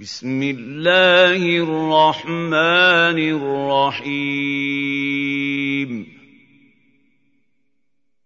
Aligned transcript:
بسم 0.00 0.42
الله 0.42 1.58
الرحمن 1.58 3.18
الرحيم. 3.88 6.06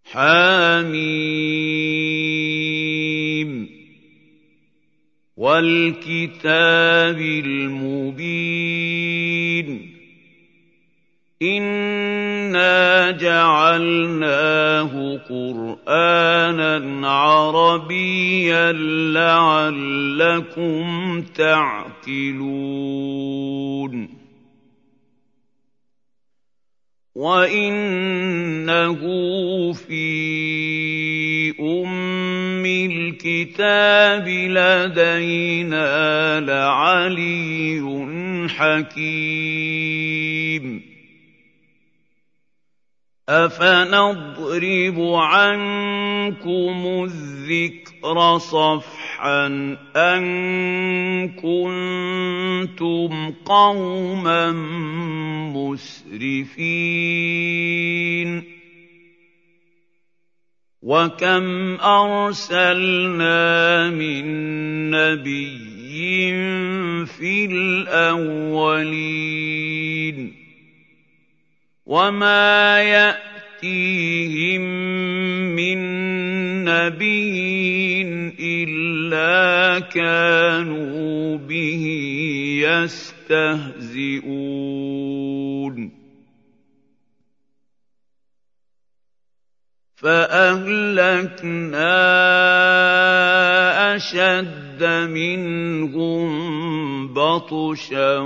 حميم. 0.05 0.91
والكتاب 5.37 7.21
المبين. 7.21 8.41
انا 12.51 13.11
جعلناه 13.11 14.93
قرانا 15.29 17.09
عربيا 17.09 18.73
لعلكم 19.13 20.85
تعقلون 21.35 22.41
وانه 27.15 29.01
في 29.73 30.01
ام 31.61 32.67
الكتاب 32.67 34.29
لدينا 34.29 36.41
لعلي 36.41 37.81
حكيم 38.49 40.11
أفنضرب 43.31 44.99
عنكم 45.15 46.79
الذكر 47.05 48.39
صفحا 48.39 49.47
أن 49.97 50.23
كنتم 51.39 53.11
قوما 53.45 54.53
مسرفين 55.55 56.71
وكم 60.83 61.77
أرسلنا 61.81 63.41
من 63.91 64.25
نبي 64.91 66.33
في 67.07 67.45
الأولين 67.45 68.81
وما 71.91 72.79
ياتيهم 72.83 74.63
من 75.59 75.79
نبي 76.65 78.03
الا 78.39 79.79
كانوا 79.91 81.39
به 81.39 81.85
يستهزئون 83.27 84.21
فاهلكنا 90.01 91.97
اشد 93.97 94.85
منهم 94.85 96.29
بطشا 97.15 98.19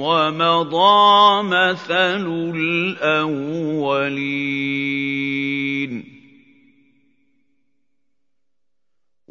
ومضى 0.00 1.42
مثل 1.42 2.26
الاولين 2.54 3.42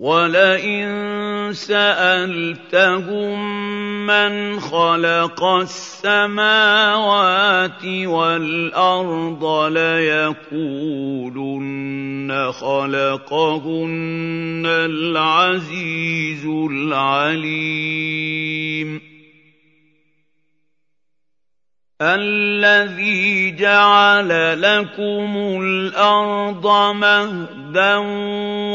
ولئن 0.02 1.54
سالتهم 1.54 3.38
من 4.06 4.60
خلق 4.60 5.44
السماوات 5.44 7.06
والارض 7.86 9.46
ليقولن 9.74 10.72
خلقهن 12.52 13.84
العزيز 14.66 16.46
العليم 16.72 17.92
الذي 22.02 23.52
جعل 23.52 24.62
لكم 24.62 25.62
الأرض 25.62 26.68
مهدا 26.96 27.98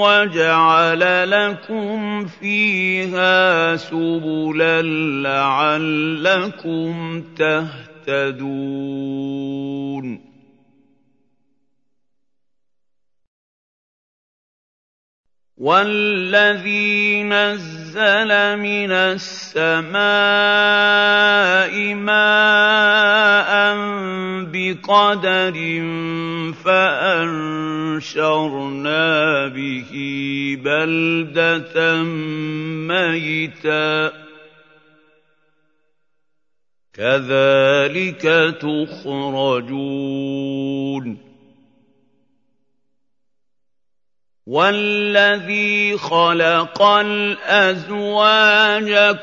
وجعل 0.01 1.31
لكم 1.31 2.27
فيها 2.27 3.77
سبلا 3.77 4.83
لعلكم 5.23 7.23
تهتدون 8.07 10.36
والذي 15.57 17.23
نزل 17.23 18.57
من 18.61 18.93
السماء 18.93 19.97
ماء 21.95 23.77
بقدر 24.53 25.57
فانشرنا 26.65 27.89
به 29.49 29.93
بلده 30.65 32.03
ميتا 32.89 34.13
كذلك 36.95 38.23
تخرجون 38.61 39.87
والذي 44.47 45.99
خلق 45.99 46.83
الازواج 46.83 48.11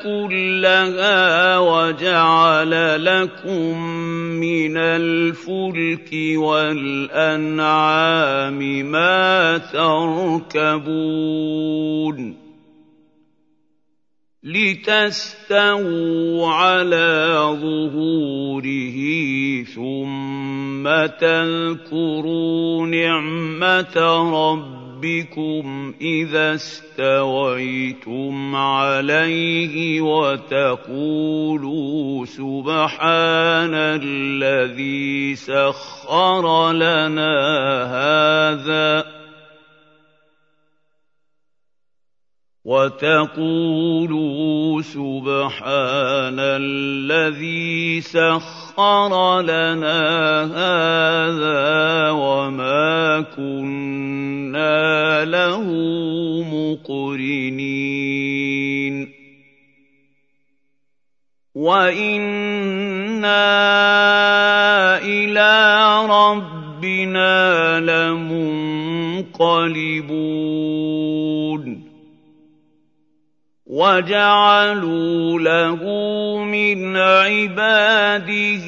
كلها 0.02 1.58
وجعل 1.58 3.04
لكم 3.04 3.78
من 4.40 4.76
الفلك 4.76 6.10
والانعام 6.36 7.78
ما 8.90 9.58
تركبون 10.52 11.24
لتستووا 14.44 15.68
على 16.48 17.40
ظهوره 17.62 18.98
ثم 19.64 20.84
تذكروا 21.06 22.86
نعمه 22.86 23.96
ربكم 24.32 24.83
ربكم 25.04 25.94
إذا 26.00 26.54
استويتم 26.54 28.34
عليه 28.56 30.00
وتقولوا 30.00 31.44
سبحان 32.26 33.74
الذي 33.74 35.34
سخر 35.34 36.72
لنا 36.72 37.34
هذا 37.84 39.04
وتقولوا 42.64 44.32
سبحان 44.82 46.40
الذي 46.40 48.00
سخر 48.00 49.40
لنا 49.40 50.00
هذا 50.48 52.10
وما 52.10 53.20
كنا 53.36 55.24
له 55.24 55.62
مقرنين. 56.80 57.84
وإنا 61.54 63.44
إلى 65.04 65.52
ربنا 66.08 67.80
لمنقلبون. 67.80 69.44
وجعلوا 73.74 75.40
له 75.40 75.82
من 76.44 76.96
عباده 76.96 78.66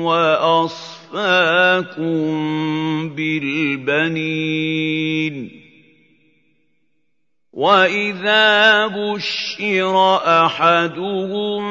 واصفاد 0.03 0.90
أَصْفَاكُم 1.11 3.09
بِالْبَنِينَ 3.15 5.35
وَإِذَا 7.53 8.87
بُشِّرَ 8.87 10.15
أَحَدُهُم 10.15 11.61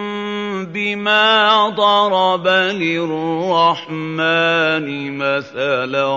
بِمَا 0.67 1.69
ضَرَبَ 1.69 2.49
لِلرَّحْمَٰنِ 2.77 4.29
مَثَلًا 5.19 6.09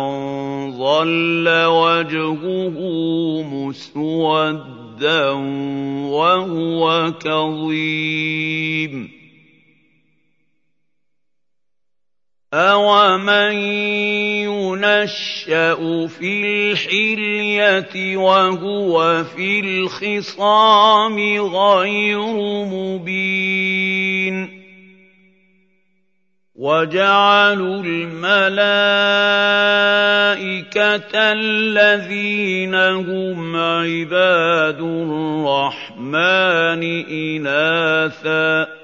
ظَلَّ 0.77 1.47
وَجْهُهُ 1.65 2.75
مُسْوَدًّا 3.43 5.29
وَهُوَ 6.11 7.11
كَظِيمٌ 7.23 9.22
أَوَمَن 12.53 13.53
يُنَشَّأُ 14.45 16.07
فِي 16.07 16.29
الْحِلْيَةِ 16.45 18.17
وَهُوَ 18.17 19.23
فِي 19.23 19.59
الْخِصَامِ 19.59 21.17
غَيْرُ 21.41 22.21
مُبِينٍ 22.69 24.63
وَجَعَلُوا 26.55 27.83
الْمَلَائِكَةَ 27.83 28.63
الَّذِينَ 31.15 32.75
هُمْ 32.75 33.55
عِبَادُ 33.55 34.79
الرَّحْمَٰنِ 34.79 36.83
إِنَاثًا 37.09 38.82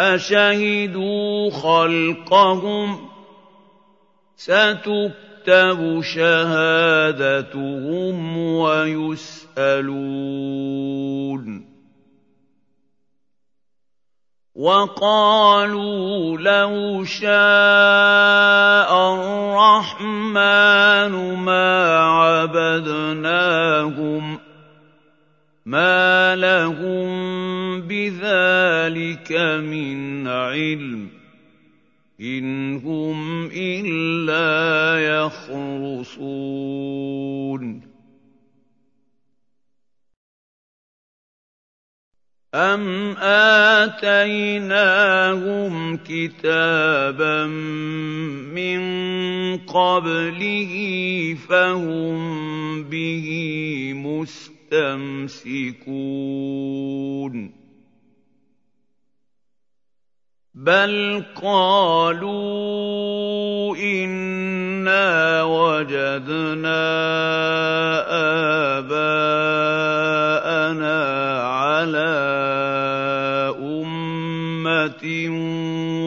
أَشَهِدُوا 0.00 1.50
خَلْقَهُمْ 1.50 2.96
ۚ 2.96 3.00
سَتُكْتَبُ 4.36 6.00
شَهَادَتُهُمْ 6.00 7.58
وَيُسْأَلُونَ. 8.38 9.60
وَقَالُوا 14.54 16.38
لَوْ 16.38 17.04
شَاءَ 17.04 18.90
الرَّحْمَٰنُ 19.14 20.34
مَا 21.34 21.98
عَبَدْنَاهُم 21.98 23.16
ۗ 24.36 24.40
مَّا 25.70 26.36
لَهُم 26.36 27.10
بِذَٰلِكَ 27.86 29.32
مِنْ 29.62 30.26
عِلْمٍ 30.26 31.06
ۖ 31.08 31.10
إِنْ 32.20 32.76
هُمْ 32.76 33.46
إِلَّا 33.54 34.98
يَخْرُصُونَ 35.16 36.30
أَمْ 42.54 43.14
آتَيْنَاهُمْ 43.86 44.76
كِتَابًا 45.96 47.46
مِّن 47.46 48.80
قَبْلِهِ 49.58 50.72
فَهُم 51.48 52.18
بِهِ 52.90 53.28
مُسْتَمْسِكُونَ 53.94 55.30
بَلْ 60.54 61.24
قَالُوا 61.42 62.26
إِنَّا 63.76 65.42
وَجَدْنَا 65.42 66.82
آبَاءَنَا 68.78 69.59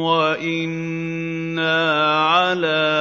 وَإِنَّا 0.05 1.77
عَلَىٰ 2.29 2.93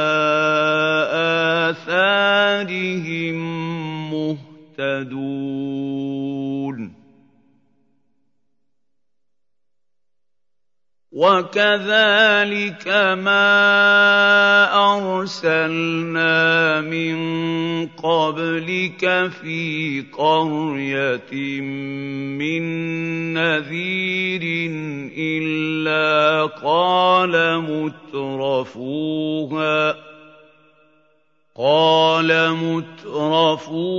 آثَارِهِم 1.71 3.37
مُّهْتَدُونَ 4.15 5.32
وَكَذَٰلِكَ 11.23 12.87
مَا 13.23 13.55
أَرْسَلْنَا 14.75 16.35
مِن 16.83 17.17
قَبْلِكَ 17.95 19.31
فِي 19.31 20.03
قَرْيَةٍ 20.11 21.33
مِّن 22.43 22.63
نَّذِيرٍ 23.39 24.43
إِلَّا 25.15 26.47
قَالَ 26.59 27.35
مُتْرَفُوهَا 32.51 33.95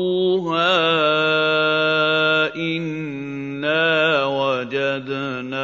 إِنَّا 2.55 4.25
وَجَدْنَا 4.25 5.63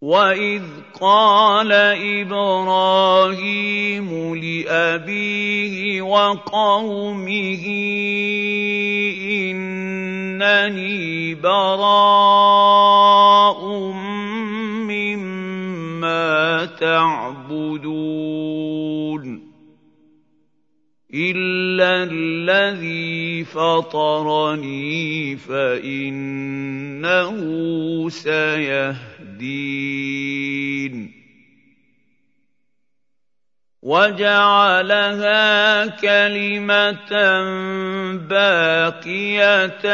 وَإِذْ 0.00 0.62
قَالَ 1.00 1.72
إِبْرَاهِيمُ 2.22 4.08
لِأَبِيهِ 4.34 6.02
وَقَوْمِهِ 6.02 7.64
إِنَّنِي 10.42 11.34
بَرَاءٌ 11.34 12.78
مِّمَّا 14.86 16.64
تَعْبُدُونَ 16.80 17.98
إِلَّا 21.14 22.04
الَّذِي 22.10 23.44
فَطَرَنِي 23.44 25.36
فَإِنَّهُ 25.36 26.58
سَيَهْدِينِ 28.08 29.08
وَجَعَلَهَا 33.82 35.46
كَلِمَةً 35.86 37.12
بَاقِيَةً 38.26 39.86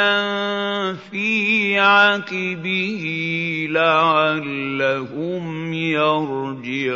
فِي 0.95 1.79
عَقِبِهِ 1.79 3.05
لَعَلَّهُمْ 3.71 5.45
يَرْجِعُونَ. 5.75 6.95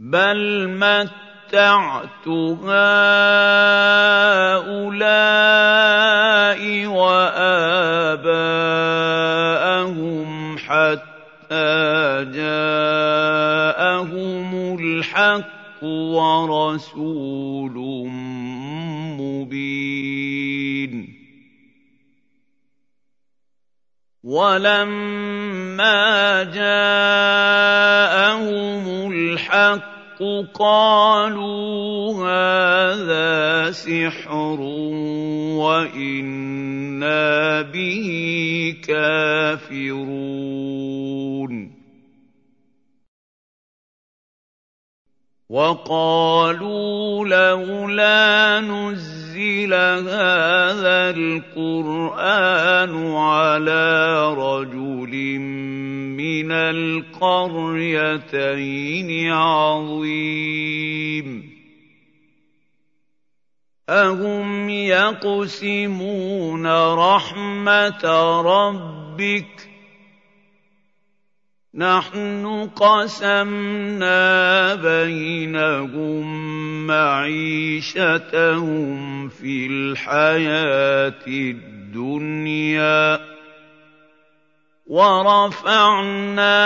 بَلْ 0.00 0.68
مَتَّعْتُ 0.68 2.28
هَٰؤُلَاءِ 2.64 2.96
وَآبَاءَهُمْ 6.86 8.30
حَتَّىٰ 10.58 11.09
جَاءَهُمُ 12.22 12.78
الْحَقُّ 14.78 15.84
وَرَسُولٌ 15.84 17.74
مُّبِينٌ. 19.20 20.92
وَلَمَّا 24.24 25.92
جَاءَهُمُ 26.44 27.52
الْحَقُّ 29.12 29.99
قَالُوا 30.54 32.12
هَٰذَا 32.12 33.70
سِحْرٌ 33.70 34.60
وَإِنَّا 35.56 37.62
بِهِ 37.62 38.06
كَافِرُونَ. 38.84 40.10
وَقَالُوا 45.50 47.26
لَوْلَا 47.26 48.60
نُزِّلَ 48.60 49.72
هَٰذَا 49.74 51.10
الْقُرْآنُ 51.10 52.94
عَلَىٰ 53.16 54.34
رَجُلٍ 54.38 55.14
مِّنَ 56.20 56.52
الْقَرْيَتَيْنِ 56.52 59.32
عَظِيمٍ. 59.32 61.50
أَهُمْ 63.88 64.70
يَقْسِمُونَ 64.70 66.66
رَحْمَتَ 66.94 68.04
رَبِّكَ 68.04 69.46
ۚ. 69.58 69.62
نَحْنُ 71.74 72.70
قَسَمْنَا 72.76 74.74
بَيْنَهُم 74.74 76.26
مَّعِيشَتَهُمْ 76.86 78.18
فِي 79.28 79.66
الْحَيَاةِ 79.66 81.26
الدُّنْيَا 81.26 83.16
ۚ. 83.16 83.20
وَرَفَعْنَا 84.90 86.56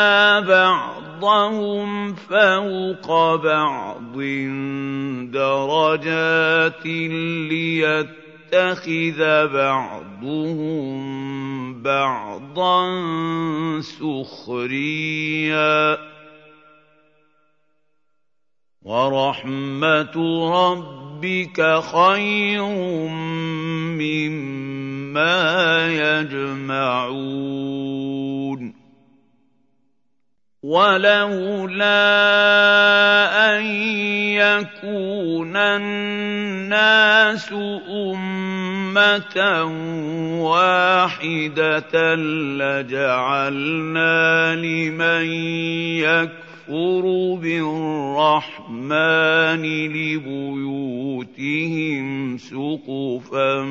بَعْضَهُمْ 0.40 2.14
فَوْقَ 2.14 3.34
بَعْضٍ 3.36 4.16
دَرَجَاتٍ 5.28 6.86
لِّيَتَّخِذَ 7.52 9.20
بَعْضُهُم 9.52 10.94
بَعْضًا 11.82 12.80
سُخْرِيًّا 14.00 15.94
ۗ. 15.94 15.98
وَرَحْمَةُ 18.82 20.16
رَبِّكَ 20.50 21.80
خَيْرٌ 21.92 22.62
مِّمَّا 24.00 24.63
يَجْمَعُونَ. 25.88 27.14
وَلَوْلَا 30.64 32.00
أَن 33.56 33.64
يَكُونَ 34.40 35.56
النَّاسُ 35.56 37.52
أُمَّةً 37.88 39.38
وَاحِدَةً 40.40 42.14
لَّجَعَلْنَا 42.56 44.14
لِمَن 44.54 45.24
يَكْفُرُ 46.64 47.04
بِالرَّحْمَٰنِ 47.44 48.64
لِبُيُوتِهِمْ 49.92 51.26
سُقُفًا 52.38 53.62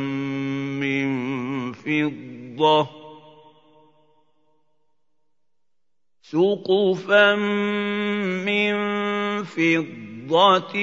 مِّن 0.78 1.08
فِضَّةٍ 1.74 2.90
سُقُفًا 6.22 7.36
مِّن 8.46 8.74
فِضَّةٍ 9.44 10.76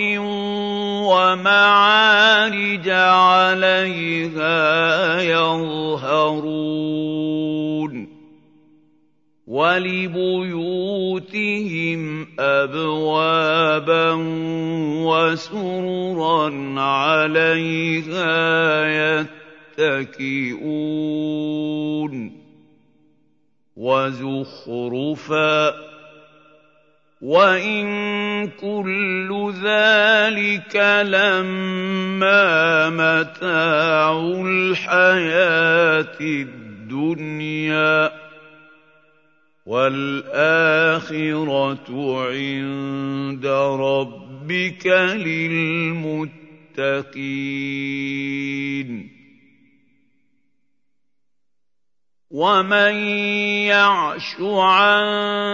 وَمَعَارِجَ 1.06 2.88
عَلَيْهَا 2.88 4.50
يَظْهَرُونَ 5.22 6.50
وَلِبُيُوتِهِمْ 9.50 10.52
أَبْوَابًا 12.38 14.12
وَسُرُرًا 15.10 16.46
عَلَيْهَا 16.80 18.30
يَتَّكِئُونَ 19.78 20.70
وَزُخْرُفًا 23.76 25.70
ۚ 25.70 25.74
وَإِن 27.20 27.86
كُلُّ 28.48 29.52
ذَٰلِكَ 29.62 30.76
لَمَّا 31.10 32.46
مَتَاعُ 32.90 34.20
الْحَيَاةِ 34.46 36.16
الدُّنْيَا 36.20 38.08
ۚ 38.08 38.12
وَالْآخِرَةُ 39.70 41.86
عِندَ 42.26 43.46
رَبِّكَ 43.46 44.86
لِلْمُتَّقِينَ. 45.26 46.40
وَمَن 52.30 52.94
يَعْشُ 53.66 54.36
عَن 54.40 55.04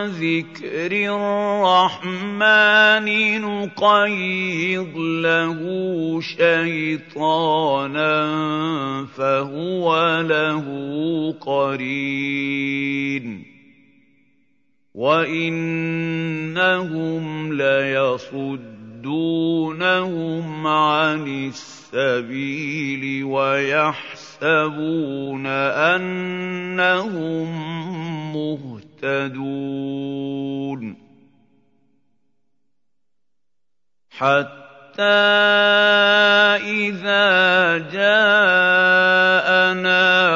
ذِكْرِ 0.08 0.92
الرَّحْمَٰنِ 0.92 3.06
نُقَيِّضْ 3.40 4.96
لَهُ 4.96 5.61
شَيْطَانًا 6.20 8.16
فَهُوَ 9.16 10.20
لَهُ 10.20 10.64
قَرِينٌ. 11.40 13.55
وَإِنَّهُمْ 14.96 16.72
لَيَصُدُّونَهُمْ 17.52 18.66
عَنِ 20.66 21.52
السَّبِيلِ 21.52 23.24
وَيَحْسَبُونَ 23.24 24.46
أَنَّهُم 25.92 27.46
مُّهْتَدُونَ 28.36 29.46
حَتَّىٰ 34.10 35.02
إِذَا 36.56 37.28
جَاءَنَا 37.92 39.26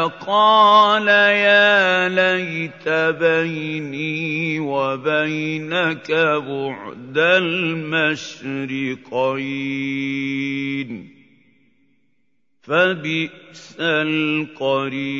قَالَ 0.07 1.09
يَا 1.09 2.09
لَيْتَ 2.09 2.89
بَيْنِي 3.21 4.40
وَبَيْنَكَ 4.81 6.11
بُعْدَ 6.49 7.19
الْمَشْرِقَيْنِ 7.19 8.51
فَبِئْسَ 12.63 13.77
الْقَرِينُ 13.81 15.11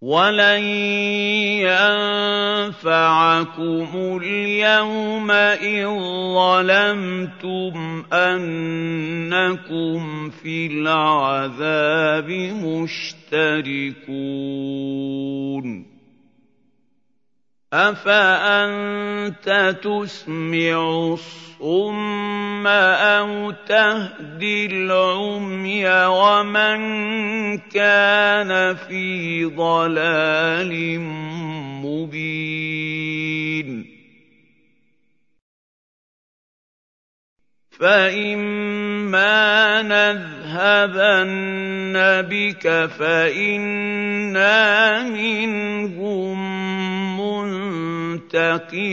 وَلَن 0.00 0.62
يَنفَعَكُمُ 2.70 3.90
الْيَوْمَ 4.22 5.30
إِذ 5.30 5.86
ظَّلَمْتُمْ 6.38 8.04
أَنَّكُمْ 8.12 10.00
فِي 10.30 10.66
الْعَذَابِ 10.66 12.30
مُشْتَرِكُونَ 12.62 13.88
أَفَأَنتَ 17.72 19.48
تُسْمِعُ 19.82 21.12
الصُّمَّ 21.12 22.66
أَوْ 22.66 23.50
تَهْدِي 23.50 24.66
الْعُمْيَ 24.66 25.84
وَمَن 26.06 26.78
كَانَ 27.58 28.74
فِي 28.74 29.44
ضَلَالٍ 29.44 31.00
مُّبِينٍ 31.84 33.68
فَإِمَّا 37.78 39.36
نَذْهَبَنَّ 39.82 41.36
بِكَ 42.32 42.64
فَإِنَّا 42.98 44.58
مِنْهُم 45.02 46.87
مُّنتَقِمُونَ 47.44 48.88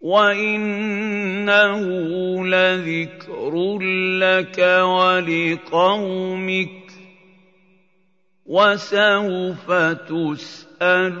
وَإِنَّهُ 0.00 1.80
لَذِكْرٌ 2.46 3.78
لَّكَ 4.18 4.58
وَلِقَوْمِكَ 4.82 6.70
وَسَوْفَ 8.46 9.70
تُسْأَلُونَ 10.10 11.20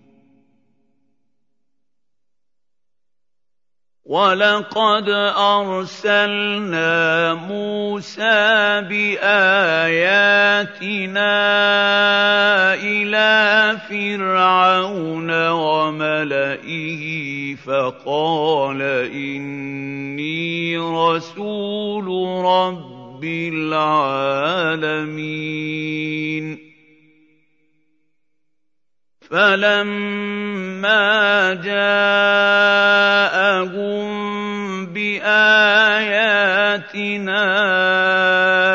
وَلَقَدْ 4.11 5.07
أَرْسَلْنَا 5.39 6.91
مُوسَىٰ 7.47 8.83
بِآيَاتِنَا 8.91 10.03
إِلَىٰ 12.75 13.79
فِرْعَوْنَ 13.87 15.31
وَمَلَئِهِ 15.47 17.03
فَقَالَ 17.55 18.81
إِنِّي 19.15 20.77
رَسُولُ 20.77 22.07
رَبِّ 22.45 23.23
الْعَالَمِينَ 23.23 24.71
فَلَمَّا 29.31 30.99
جَاءَهُم 31.63 32.51
بِآيَاتِنَا 34.91 36.03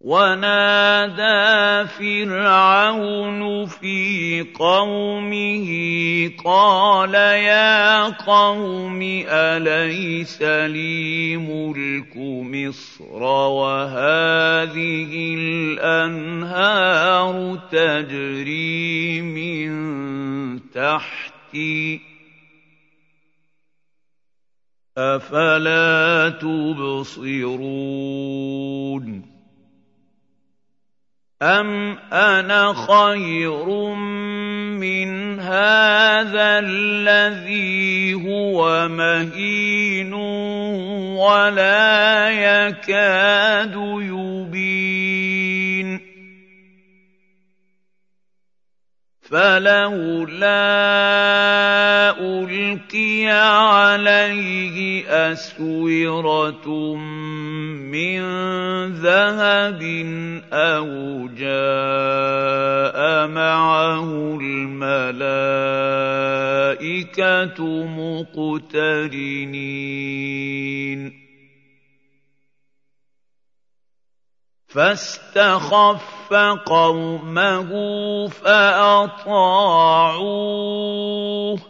وَنَادَىٰ 0.07 1.91
فِرْعَوْنُ 1.99 3.67
فِي 3.67 4.47
قَوْمِهِ 4.55 5.69
قَالَ 6.45 7.15
يَا 7.15 8.07
قَوْمِ 8.15 9.03
أَلَيْسَ 9.27 10.43
لِي 10.43 11.37
مُلْكُ 11.37 12.15
مِصْرَ 12.55 13.23
وَهَٰذِهِ 13.59 15.13
الْأَنْهَارُ 15.75 17.35
تَجْرِي 17.73 19.21
مِن 19.27 19.71
تَحْتِي 20.71 21.99
ۖ 21.99 22.01
أَفَلَا 24.99 26.29
تُبْصِرُونَ 26.39 27.37
أَمْ 31.43 31.99
أَنَا 32.13 32.73
خَيْرٌ 32.73 33.65
مِّنْ 34.81 35.41
هَٰذَا 35.41 36.59
الَّذِي 36.65 38.15
هُوَ 38.15 38.89
مَهِينٌ 38.89 40.13
وَلَا 41.13 42.31
يَكَادُ 42.31 43.75
يُبِينُ 44.01 45.06
فَلَوْلَا 49.27 50.47
أُلْقِيَ 52.15 53.27
عَلَيْهِ 53.27 55.05
أَسْوِرَةٌ 55.33 56.95
مِّن 57.91 58.23
ذَهَبٍ 59.03 59.83
أَوْ 60.53 60.87
جَاءَ 61.35 62.99
مَعَهُ 63.27 64.39
الْمَلَائِكَةُ 64.41 65.19
مُقْتَرِنِينَ. 67.87 69.27
فَاسْتَخَفَّ 74.67 76.16
اسْتَضْعَفَ 76.27 76.35
قَوْمَهُ 76.67 77.71
فَأَطَاعُوهُ 78.29 79.57
ۚ 81.57 81.61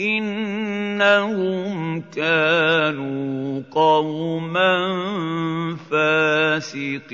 إِنَّهُمْ 0.00 2.00
كَانُوا 2.00 3.62
قَوْمًا 3.70 4.96
فَاسِقِينَ 5.90 7.12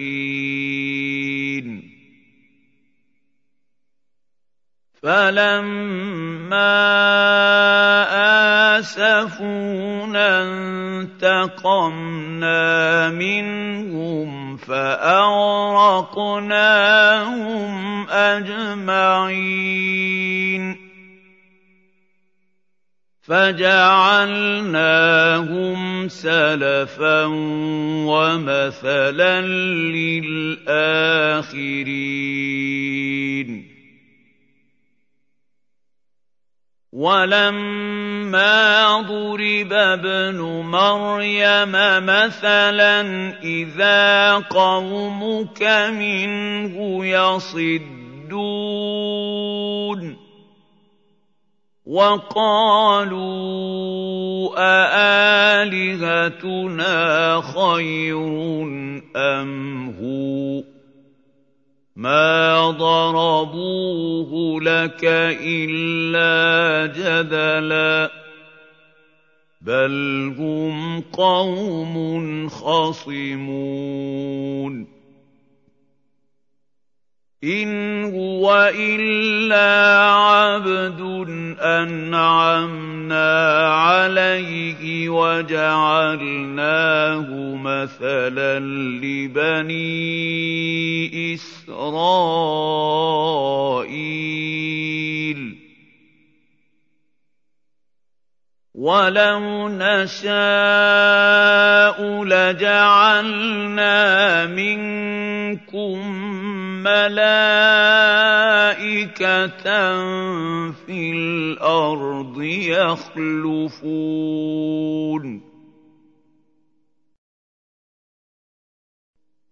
فَلَمَّا 5.02 6.58
آسَفُونَا 8.78 10.42
انتَقَمْنَا 11.22 12.60
مِنْهُمْ 13.10 14.56
فَأَغْرَقْنَاهُمْ 14.56 16.08
أَجْمَعِينَ 18.10 19.38
فَجَعَلْنَاهُمْ 23.22 24.48
سَلَفًا 26.08 27.24
وَمَثَلًا 28.08 29.40
لِّلْآخِرِينَ 29.94 30.98
وَلَمَّا 36.92 38.60
ضُرِبَ 39.04 39.72
ابْنُ 39.72 40.40
مَرْيَمَ 40.72 41.72
مَثَلًا 42.06 43.00
إِذَا 43.44 44.34
قَوْمُكَ 44.48 45.62
مِنْهُ 45.92 47.06
يَصِدُّونَ 47.06 48.28
وَقَالُوا 51.86 53.28
أَآلِهَتُنَا 55.60 56.20
خَيْرٌ 57.40 58.18
أَمْ 59.16 59.50
هُوَ 60.00 60.77
مَا 61.98 62.70
ضَرَبُوهُ 62.70 64.60
لَكَ 64.62 65.00
إِلَّا 65.42 66.86
جَدَلًا 66.94 68.06
ۚ 68.08 68.10
بَلْ 69.60 70.34
هُمْ 70.38 71.00
قَوْمٌ 71.00 72.48
خَصِمُونَ 72.48 73.48
إِنْ 77.44 78.04
هُوَ 78.04 78.72
إِلَّا 78.74 80.10
عَبْدٌ 80.10 81.00
أَنْعَمْنَا 81.60 83.30
عَلَيْهِ 83.74 85.08
وَجَعَلْنَاهُ 85.08 86.26
مَثَلًا 87.54 88.58
لِّبَنِي 88.98 89.94
إِسْرَائِيلَ 91.34 92.18
وَلَوْ 98.74 99.68
نَشَاءُ 99.68 100.34
لَجَعَلْنَا 102.24 103.96
مِنكُم 104.46 105.98
مَّلَائِكَةً 106.88 107.18
فِي 110.86 111.12
الْأَرْضِ 111.12 112.42
يَخْلُفُونَ. 112.42 113.88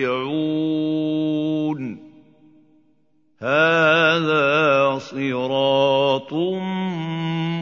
هَٰذَا 3.42 4.98
صِرَاطٌ 4.98 6.32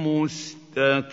مُّسْتَقِيمٌ. 0.06 1.08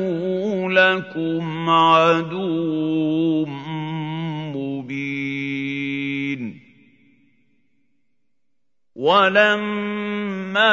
لَكُمْ 0.71 1.71
عَدُوٌّ 1.71 2.74
وَلَمَّا 9.05 10.65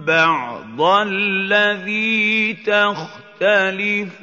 بَعْضَ 0.06 0.82
الَّذِي 0.82 2.54
تَخْتَلِفُونَ 2.54 4.18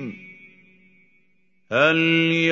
هَلْ 1.72 1.98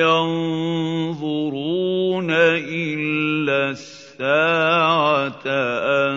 يَنظُرُونَ 0.00 2.30
إِلَّا 2.64 3.70
السَّاعَةَ 3.70 5.44
أَن 5.44 6.16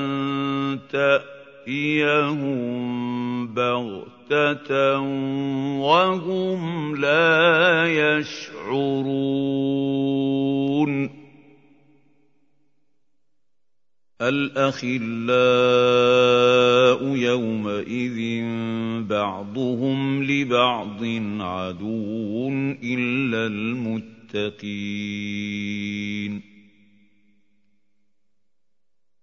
تَأْتِيَهُم 0.92 2.64
بَغْتَةً 3.54 5.00
وَهُمْ 5.80 6.96
لَا 6.96 7.88
يَشْعُرُونَ 7.88 9.33
الأخلاء 14.30 15.04
يومئذ 17.16 18.44
بعضهم 19.08 20.24
لبعض 20.24 21.04
عدو 21.40 22.50
إلا 22.84 23.48
المتقين. 23.48 24.94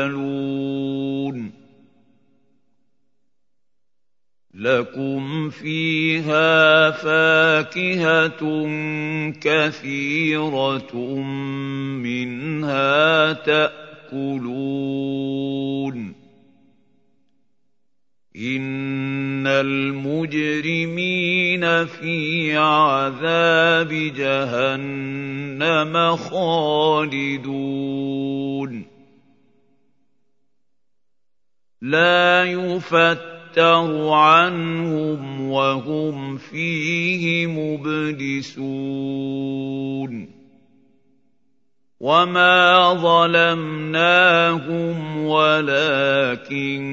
لكم 4.54 5.50
فيها 5.50 6.92
فاكهة 6.92 8.44
كثيرة 9.42 10.96
منها 12.06 13.34
تأكلون. 13.34 13.84
ان 18.44 19.48
المجرمين 19.48 21.06
في 21.86 22.58
عذاب 22.58 23.90
جهنم 24.18 25.96
خالدون 26.16 27.64
لا 31.82 32.44
يفتر 32.44 34.10
عنهم 34.10 35.50
وهم 35.50 36.38
فيه 36.38 37.48
مبلسون 37.48 38.84
وما 42.04 42.94
ظلمناهم 42.94 44.38
ولكن 45.26 46.84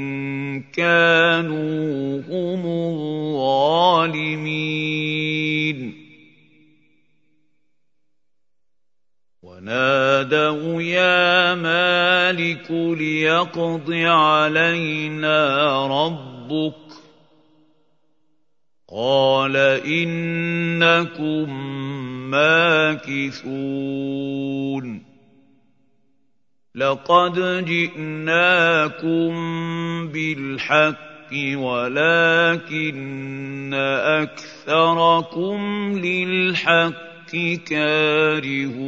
كانوا 0.73 2.23
هم 2.31 2.63
الظالمين 4.07 4.51
ونادوا 9.43 10.83
يا 10.83 11.55
مالك 11.55 12.71
ليقض 12.71 13.93
علينا 13.93 15.37
ربك 15.87 16.75
قال 18.89 19.57
انكم 19.87 21.80
ماكثون. 22.31 23.51
لقد 26.75 27.65
جئناكم 27.65 29.33
بالحق 30.09 31.11
ولكن 31.55 33.75
أكثركم 34.05 35.59
للحق 35.99 37.37
كارهون. 37.67 38.81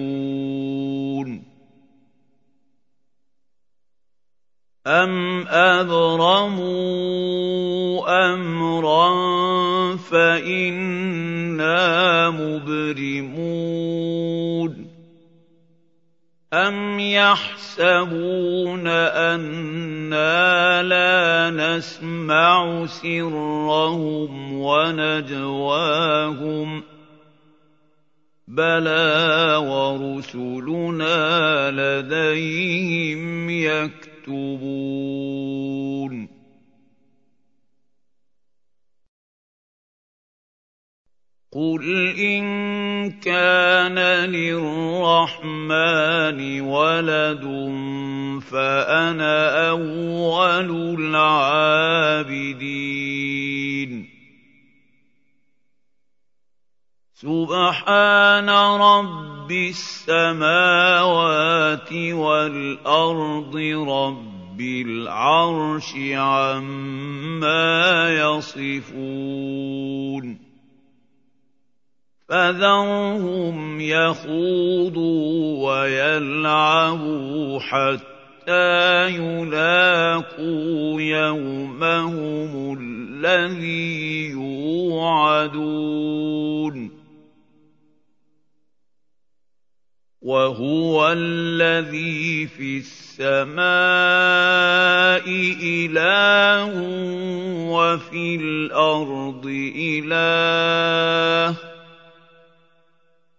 أَمْ 4.87 5.47
أَبْرَمُوا 5.47 6.75
أَمْرًا 8.35 9.07
فَإِنَّا 9.97 11.81
مُبْرِمُونَ 12.31 13.53
أَمْ 16.53 17.01
يَحْسَبُونَ 17.01 18.87
أَنَّا 18.87 20.83
لَا 20.83 21.51
نَسْمَعُ 21.51 22.87
سِرَّهُمْ 22.87 24.53
وَنَجْوَاهُمْ 24.59 25.91
ۚ 26.81 26.85
بَلَىٰ 28.49 29.57
وَرُسُلُنَا 29.63 31.21
لَدَيْهِمْ 31.71 33.51
يَكْتُبُونَ 33.51 34.12
يكتبون 34.23 36.13
قل 41.53 41.85
ان 42.19 42.43
كان 43.21 43.99
للرحمن 44.31 45.61
ولد 46.61 47.45
فانا 48.41 49.69
اول 49.69 50.71
العابدين. 51.01 51.93
سبحان 57.15 58.49
رب 59.43 59.51
السماوات 60.31 61.03
والأرض 61.93 63.57
رب 63.89 64.61
العرش 64.61 65.95
عما 66.15 68.09
يصفون 68.15 68.79
فذرهم 72.29 73.81
يخوضوا 73.81 75.71
ويلعبوا 75.71 77.59
حتى 77.61 79.09
يلاقوا 79.09 81.01
يومهم 81.01 82.79
الذي 82.81 84.31
يوعدون 84.31 85.83
وهو 90.23 91.13
الذي 91.13 92.47
في 92.47 92.79
السماء 92.79 93.63
إله 95.63 96.71
وفي 97.71 98.37
الأرض 98.37 99.47
إله 99.77 101.57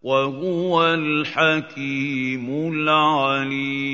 وهو 0.01 0.93
الحكيم 0.93 2.73
العليم. 2.73 3.93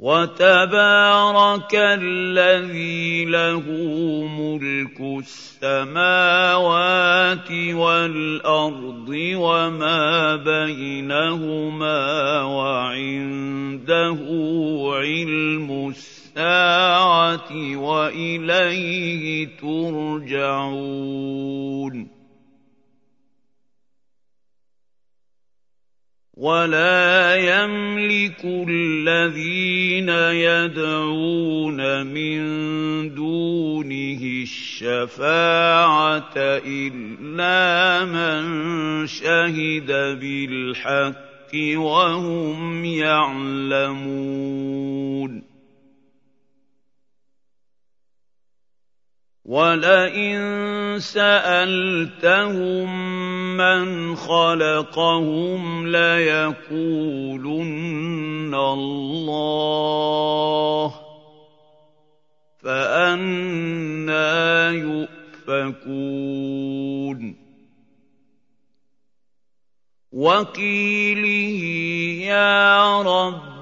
وتبارك 0.00 1.74
الذي 1.74 3.24
له 3.24 3.64
ملك 4.26 5.00
السماوات 5.60 7.52
والأرض 7.52 9.08
وما 9.36 10.36
بينهما 10.36 12.42
وعنده 12.42 14.18
علم 14.96 15.88
الساعة 15.88 17.76
وإليه 17.76 19.48
ترجعون. 19.60 21.20
ولا 26.40 27.36
يملك 27.36 28.40
الذين 28.44 30.08
يدعون 30.08 32.06
من 32.06 32.40
دونه 33.14 34.20
الشفاعة 34.42 36.32
إلا 36.64 38.04
من 38.04 38.40
شهد 39.06 39.90
بالحق 40.20 41.52
وهم 41.76 42.84
يعلمون. 42.84 44.10
وَلَئِن 49.50 50.38
سَأَلْتَهُم 51.02 52.86
مَّنْ 53.56 54.14
خَلَقَهُمْ 54.16 55.86
لَيَقُولُنَّ 55.90 57.34
اللَّهُ 58.54 60.08
ۖ 60.88 60.92
فَأَنَّىٰ 62.62 64.14
يُؤْفَكُونَ 65.50 65.98
وَقِيلِهِ 70.12 71.62
يَا 72.30 73.02